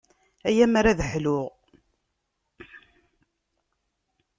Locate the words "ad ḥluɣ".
0.87-1.51